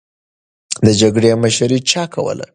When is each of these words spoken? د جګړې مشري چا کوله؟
د 0.85 0.87
جګړې 1.01 1.31
مشري 1.43 1.79
چا 1.91 2.03
کوله؟ 2.13 2.45